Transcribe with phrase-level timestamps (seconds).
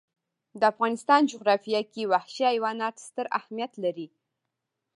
[0.59, 4.07] د افغانستان جغرافیه کې وحشي حیوانات ستر اهمیت لري.